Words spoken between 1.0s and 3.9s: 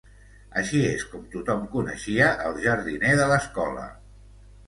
com tothom coneixia el jardiner de l'escola.